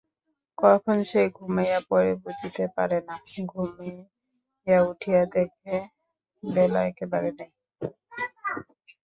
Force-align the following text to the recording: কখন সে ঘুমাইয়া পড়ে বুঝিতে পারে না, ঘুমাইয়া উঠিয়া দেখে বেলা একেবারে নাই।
কখন 0.57 0.97
সে 1.09 1.21
ঘুমাইয়া 1.37 1.79
পড়ে 1.89 2.11
বুঝিতে 2.23 2.63
পারে 2.75 2.97
না, 3.07 3.15
ঘুমাইয়া 3.51 4.79
উঠিয়া 4.89 5.21
দেখে 5.35 5.75
বেলা 6.43 6.81
একেবারে 6.89 7.29
নাই। 7.39 7.51